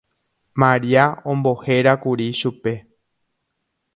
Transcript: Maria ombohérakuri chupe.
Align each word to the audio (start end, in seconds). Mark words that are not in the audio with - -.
Maria 0.61 1.03
ombohérakuri 1.31 2.29
chupe. 2.39 2.73